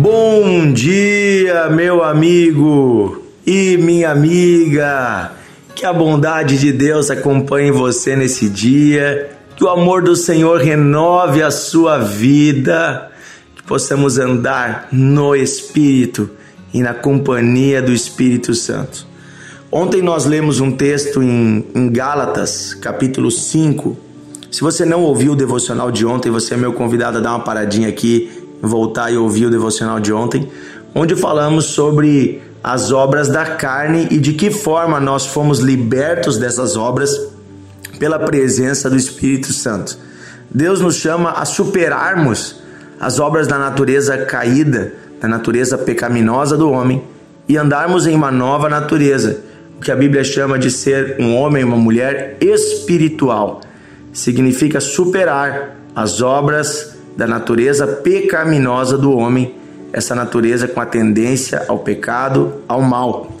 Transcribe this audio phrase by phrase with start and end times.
[0.00, 5.32] Bom dia, meu amigo e minha amiga.
[5.74, 9.28] Que a bondade de Deus acompanhe você nesse dia.
[9.56, 13.10] Que o amor do Senhor renove a sua vida.
[13.56, 16.30] Que possamos andar no Espírito
[16.72, 19.04] e na companhia do Espírito Santo.
[19.68, 23.96] Ontem nós lemos um texto em, em Gálatas, capítulo 5.
[24.48, 27.44] Se você não ouviu o devocional de ontem, você é meu convidado a dar uma
[27.44, 28.30] paradinha aqui,
[28.60, 30.48] voltar e ouvir o devocional de ontem,
[30.94, 36.76] onde falamos sobre as obras da carne e de que forma nós fomos libertos dessas
[36.76, 37.10] obras
[37.98, 39.98] pela presença do Espírito Santo.
[40.50, 42.60] Deus nos chama a superarmos
[43.00, 47.02] as obras da natureza caída, da natureza pecaminosa do homem
[47.48, 49.40] e andarmos em uma nova natureza,
[49.78, 53.60] o que a Bíblia chama de ser um homem, uma mulher espiritual.
[54.12, 59.52] Significa superar as obras da natureza pecaminosa do homem,
[59.92, 63.36] essa natureza com a tendência ao pecado, ao mal.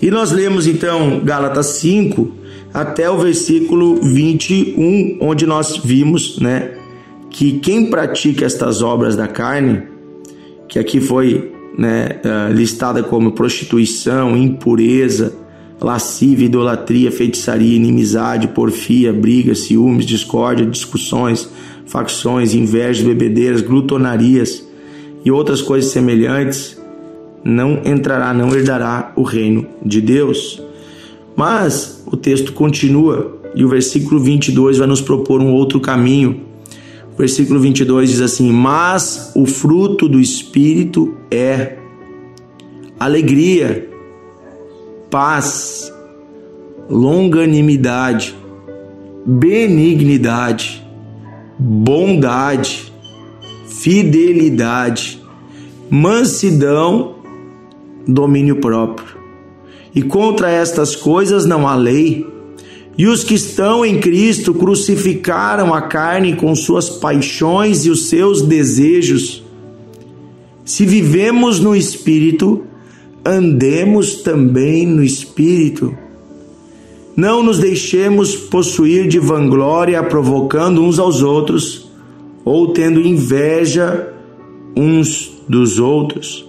[0.00, 2.32] E nós lemos então Gálatas 5
[2.72, 6.70] até o versículo 21, onde nós vimos, né,
[7.28, 9.82] que quem pratica estas obras da carne,
[10.66, 15.34] que aqui foi né, eh, listada como prostituição, impureza,
[15.78, 21.50] lascívia, idolatria, feitiçaria, inimizade, porfia, briga, ciúmes, discórdia, discussões,
[21.90, 24.64] facções, invejas, bebedeiras, glutonarias
[25.24, 26.80] e outras coisas semelhantes,
[27.42, 30.62] não entrará, não herdará o reino de Deus.
[31.36, 36.42] Mas o texto continua e o versículo 22 vai nos propor um outro caminho.
[37.12, 41.76] O versículo 22 diz assim: Mas o fruto do Espírito é
[43.00, 43.90] alegria,
[45.10, 45.92] paz,
[46.88, 48.36] longanimidade,
[49.26, 50.79] benignidade,
[51.62, 52.90] bondade,
[53.68, 55.20] fidelidade,
[55.90, 57.16] mansidão,
[58.08, 59.20] domínio próprio.
[59.94, 62.26] E contra estas coisas não há lei.
[62.96, 68.40] E os que estão em Cristo crucificaram a carne com suas paixões e os seus
[68.40, 69.44] desejos.
[70.64, 72.64] Se vivemos no Espírito,
[73.24, 75.94] andemos também no Espírito.
[77.16, 81.90] Não nos deixemos possuir de vanglória, provocando uns aos outros,
[82.44, 84.08] ou tendo inveja
[84.76, 86.46] uns dos outros.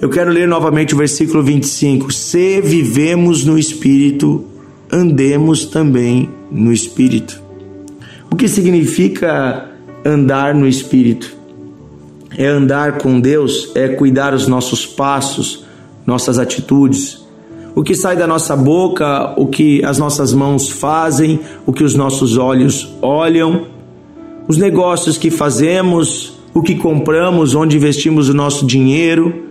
[0.00, 2.12] Eu quero ler novamente o versículo 25.
[2.12, 4.44] Se vivemos no Espírito,
[4.90, 7.42] andemos também no Espírito.
[8.30, 9.70] O que significa
[10.04, 11.38] andar no Espírito?
[12.38, 15.64] é andar com Deus, é cuidar os nossos passos,
[16.06, 17.26] nossas atitudes.
[17.74, 21.94] O que sai da nossa boca, o que as nossas mãos fazem, o que os
[21.94, 23.66] nossos olhos olham,
[24.48, 29.44] os negócios que fazemos, o que compramos, onde investimos o nosso dinheiro,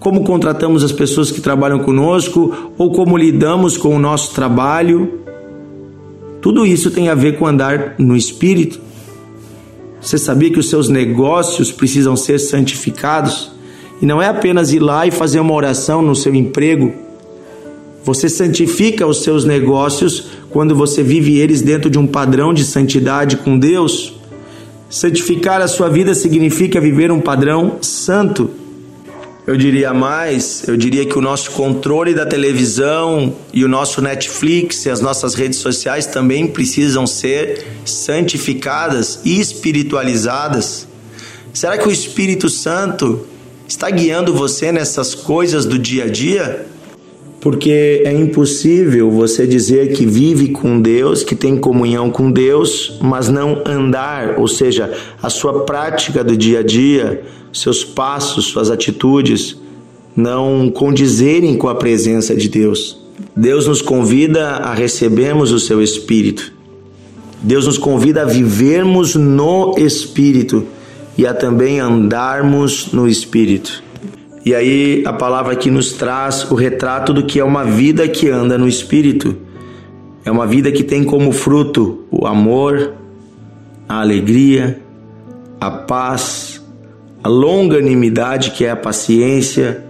[0.00, 5.20] como contratamos as pessoas que trabalham conosco ou como lidamos com o nosso trabalho.
[6.40, 8.80] Tudo isso tem a ver com andar no espírito.
[10.00, 13.52] Você sabia que os seus negócios precisam ser santificados?
[14.00, 16.92] E não é apenas ir lá e fazer uma oração no seu emprego.
[18.02, 23.36] Você santifica os seus negócios quando você vive eles dentro de um padrão de santidade
[23.36, 24.14] com Deus.
[24.88, 28.50] Santificar a sua vida significa viver um padrão santo.
[29.46, 34.86] Eu diria mais, eu diria que o nosso controle da televisão e o nosso Netflix
[34.86, 40.86] e as nossas redes sociais também precisam ser santificadas e espiritualizadas.
[41.52, 43.26] Será que o Espírito Santo
[43.70, 46.66] está guiando você nessas coisas do dia a dia?
[47.40, 53.28] Porque é impossível você dizer que vive com Deus, que tem comunhão com Deus, mas
[53.28, 54.92] não andar, ou seja,
[55.22, 57.22] a sua prática do dia a dia
[57.52, 59.56] seus passos, suas atitudes
[60.16, 62.98] não condizerem com a presença de Deus.
[63.34, 66.52] Deus nos convida a recebermos o seu Espírito.
[67.42, 70.66] Deus nos convida a vivermos no Espírito
[71.16, 73.82] e a também andarmos no Espírito.
[74.44, 78.28] E aí a palavra aqui nos traz o retrato do que é uma vida que
[78.28, 79.36] anda no Espírito.
[80.24, 82.94] É uma vida que tem como fruto o amor,
[83.88, 84.80] a alegria,
[85.60, 86.62] a paz,
[87.22, 89.84] a longanimidade, que é a paciência,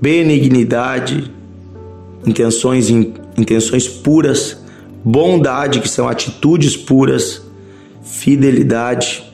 [0.00, 1.32] benignidade,
[2.24, 4.56] intenções, intenções puras,
[5.04, 7.42] bondade, que são atitudes puras,
[8.04, 9.24] fidelidade,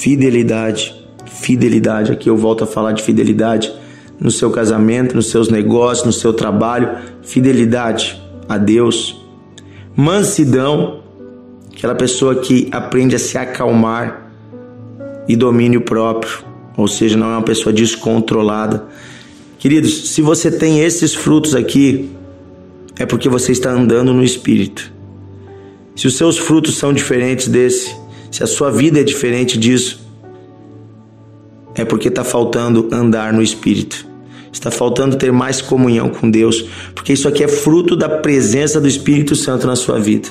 [0.00, 0.94] fidelidade,
[1.26, 2.12] fidelidade.
[2.12, 3.72] Aqui eu volto a falar de fidelidade
[4.20, 9.20] no seu casamento, nos seus negócios, no seu trabalho, fidelidade a Deus,
[9.96, 11.02] mansidão,
[11.72, 14.30] aquela pessoa que aprende a se acalmar
[15.28, 16.44] e domínio próprio,
[16.76, 18.86] ou seja, não é uma pessoa descontrolada.
[19.58, 22.10] Queridos, se você tem esses frutos aqui,
[22.98, 24.92] é porque você está andando no Espírito.
[25.94, 27.94] Se os seus frutos são diferentes desse,
[28.30, 30.00] se a sua vida é diferente disso,
[31.74, 34.06] é porque está faltando andar no Espírito.
[34.52, 36.64] Está faltando ter mais comunhão com Deus,
[36.94, 40.28] porque isso aqui é fruto da presença do Espírito Santo na sua vida.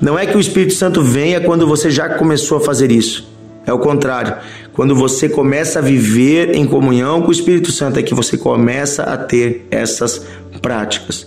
[0.00, 3.28] Não é que o Espírito Santo venha quando você já começou a fazer isso.
[3.66, 4.36] É o contrário.
[4.72, 9.02] Quando você começa a viver em comunhão com o Espírito Santo, é que você começa
[9.02, 10.24] a ter essas
[10.60, 11.26] práticas.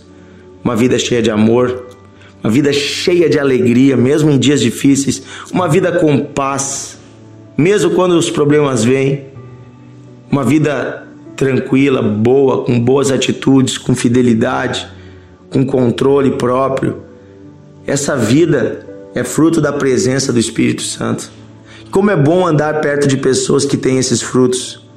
[0.63, 1.87] Uma vida cheia de amor,
[2.43, 5.21] uma vida cheia de alegria, mesmo em dias difíceis,
[5.51, 6.97] uma vida com paz,
[7.57, 9.25] mesmo quando os problemas vêm,
[10.31, 14.87] uma vida tranquila, boa, com boas atitudes, com fidelidade,
[15.49, 16.97] com controle próprio.
[17.85, 21.31] Essa vida é fruto da presença do Espírito Santo.
[21.91, 24.87] Como é bom andar perto de pessoas que têm esses frutos.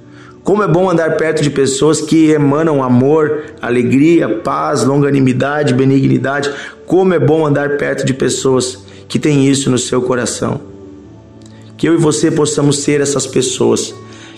[0.44, 6.52] Como é bom andar perto de pessoas que emanam amor, alegria, paz, longanimidade, benignidade.
[6.84, 8.78] Como é bom andar perto de pessoas
[9.08, 10.60] que têm isso no seu coração.
[11.76, 13.94] Que eu e você possamos ser essas pessoas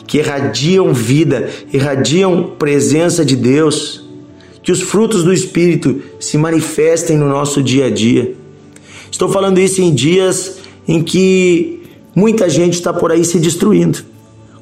[0.07, 4.05] que irradiam vida, irradiam presença de Deus.
[4.63, 8.35] Que os frutos do Espírito se manifestem no nosso dia a dia.
[9.11, 11.83] Estou falando isso em dias em que
[12.15, 14.05] muita gente está por aí se destruindo,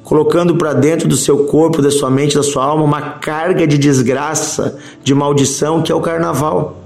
[0.03, 3.77] colocando para dentro do seu corpo, da sua mente, da sua alma uma carga de
[3.77, 6.83] desgraça, de maldição que é o carnaval.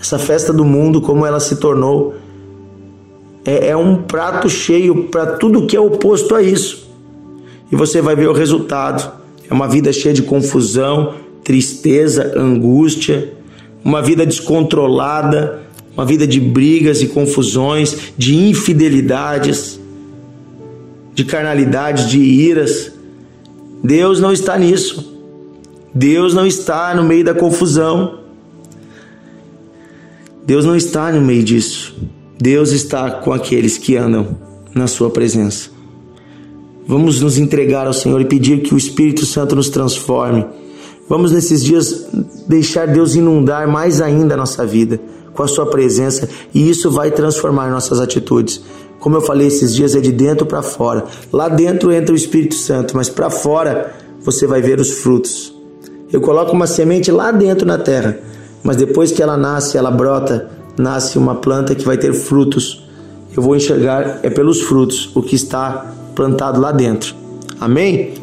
[0.00, 2.14] Essa festa do mundo, como ela se tornou,
[3.44, 6.88] é, é um prato cheio para tudo que é oposto a isso.
[7.70, 9.12] E você vai ver o resultado.
[9.50, 13.32] É uma vida cheia de confusão, tristeza, angústia,
[13.84, 15.62] uma vida descontrolada,
[15.94, 19.80] uma vida de brigas e confusões, de infidelidades,
[21.18, 22.92] de carnalidade, de iras.
[23.82, 25.20] Deus não está nisso.
[25.92, 28.20] Deus não está no meio da confusão.
[30.46, 31.96] Deus não está no meio disso.
[32.40, 34.38] Deus está com aqueles que andam
[34.72, 35.70] na Sua presença.
[36.86, 40.46] Vamos nos entregar ao Senhor e pedir que o Espírito Santo nos transforme.
[41.08, 42.06] Vamos nesses dias
[42.46, 45.00] deixar Deus inundar mais ainda a nossa vida
[45.34, 48.60] com a sua presença e isso vai transformar nossas atitudes.
[48.98, 51.04] Como eu falei esses dias é de dentro para fora.
[51.32, 55.54] Lá dentro entra o Espírito Santo, mas para fora você vai ver os frutos.
[56.12, 58.18] Eu coloco uma semente lá dentro na terra,
[58.62, 62.88] mas depois que ela nasce, ela brota, nasce uma planta que vai ter frutos.
[63.36, 67.14] Eu vou enxergar é pelos frutos o que está plantado lá dentro.
[67.60, 68.14] Amém?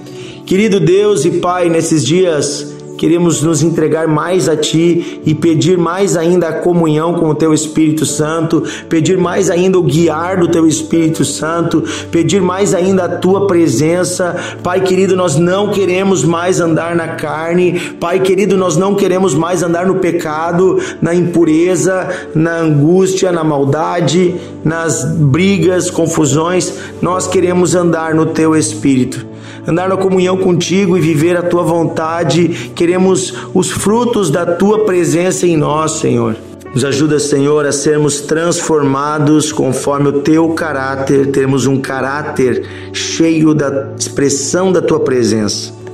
[0.46, 6.16] Querido Deus e Pai, nesses dias Queremos nos entregar mais a Ti e pedir mais
[6.16, 10.66] ainda a comunhão com o Teu Espírito Santo, pedir mais ainda o guiar do Teu
[10.68, 14.36] Espírito Santo, pedir mais ainda a Tua presença.
[14.64, 19.62] Pai querido, nós não queremos mais andar na carne, Pai querido, nós não queremos mais
[19.62, 26.74] andar no pecado, na impureza, na angústia, na maldade, nas brigas, confusões.
[27.02, 29.35] Nós queremos andar no Teu Espírito
[29.68, 32.72] andar na comunhão contigo e viver a tua vontade.
[32.76, 36.36] Queremos os frutos da tua presença em nós, Senhor.
[36.74, 43.94] Nos ajuda, Senhor, a sermos transformados conforme o teu caráter, termos um caráter cheio da
[43.98, 45.85] expressão da tua presença.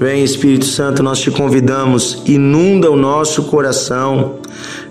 [0.00, 4.40] Vem, Espírito Santo, nós te convidamos, inunda o nosso coração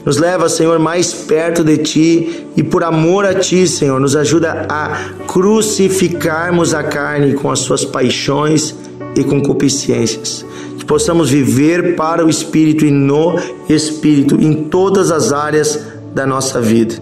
[0.05, 4.65] nos leva, Senhor, mais perto de Ti e por amor a Ti, Senhor, nos ajuda
[4.69, 8.75] a crucificarmos a carne com as suas paixões
[9.15, 10.45] e concupiscências.
[10.77, 13.35] Que possamos viver para o Espírito e no
[13.67, 15.79] Espírito em todas as áreas
[16.13, 16.95] da nossa vida.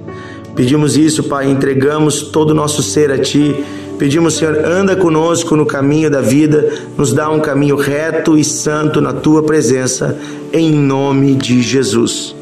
[0.55, 3.55] Pedimos isso, Pai, entregamos todo o nosso ser a Ti.
[3.97, 9.01] Pedimos, Senhor, anda conosco no caminho da vida, nos dá um caminho reto e santo
[9.01, 10.17] na tua presença,
[10.53, 12.35] em nome de Jesus.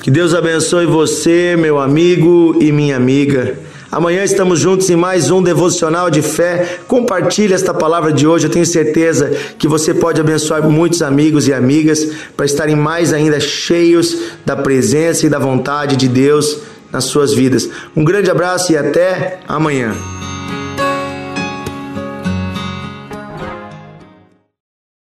[0.00, 3.56] Que Deus abençoe você, meu amigo e minha amiga.
[3.90, 6.78] Amanhã estamos juntos em mais um devocional de fé.
[6.88, 8.46] Compartilhe esta palavra de hoje.
[8.46, 13.38] Eu tenho certeza que você pode abençoar muitos amigos e amigas para estarem mais ainda
[13.38, 14.16] cheios
[14.46, 16.58] da presença e da vontade de Deus
[16.90, 17.68] nas suas vidas.
[17.94, 19.94] Um grande abraço e até amanhã.